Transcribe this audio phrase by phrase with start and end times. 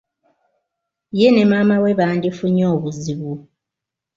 [1.19, 3.33] Ye ne maama we bandifunye obuzibu.